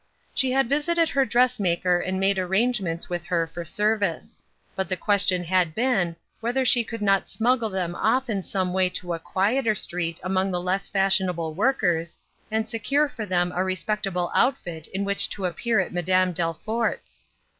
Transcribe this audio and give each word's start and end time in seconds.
She 0.33 0.51
had 0.51 0.67
visited 0.67 1.09
her 1.09 1.27
dressmaker 1.27 1.99
and 1.99 2.19
made 2.19 2.39
arrangements 2.39 3.07
with 3.07 3.25
her 3.25 3.45
for 3.45 3.63
service. 3.63 4.41
But 4.75 4.89
the 4.89 4.97
question 4.97 5.43
had 5.43 5.75
been, 5.75 6.15
whether 6.39 6.65
she 6.65 6.83
could 6.83 7.03
not 7.03 7.29
smug 7.29 7.59
gle 7.59 7.69
them 7.69 7.93
off 7.93 8.27
in 8.27 8.41
some 8.41 8.73
way 8.73 8.89
to 8.89 9.13
a 9.13 9.19
quieter 9.19 9.75
street 9.75 10.19
among 10.23 10.49
the 10.49 10.59
less 10.59 10.89
fashionable 10.89 11.53
workers, 11.53 12.17
and 12.49 12.67
secure 12.67 13.07
Trying 13.09 13.27
Questions, 13.27 13.29
333 13.49 13.51
for 13.51 13.53
them 13.53 13.61
a 13.61 13.63
respectable 13.63 14.31
outfit 14.33 14.87
in 14.87 15.05
which 15.05 15.29
to 15.29 15.45
appear 15.45 15.79
at 15.79 15.93
Madame 15.93 16.33
Delfort's. 16.33 17.27